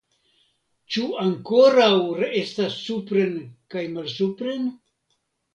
[0.95, 1.91] Ĉu ankoraŭ
[2.41, 3.39] estas supren
[3.75, 4.69] kaj malsupren?